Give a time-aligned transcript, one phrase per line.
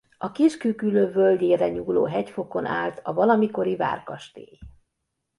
[0.17, 4.59] A Kis-Küküllő völgyére nyúló hegyfokon állt a valamikori várkastély.